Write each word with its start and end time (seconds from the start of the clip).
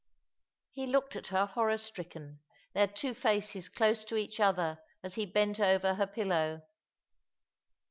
He 0.71 0.87
looked 0.87 1.15
at 1.15 1.27
her 1.27 1.45
horror 1.45 1.77
stricken, 1.77 2.39
their 2.73 2.87
two 2.87 3.13
faces 3.13 3.69
close 3.69 4.03
to 4.05 4.15
each 4.15 4.39
other 4.39 4.79
as 5.03 5.13
he 5.13 5.27
bent 5.27 5.59
over 5.59 5.93
her 5.93 6.07
pillow. 6.07 6.63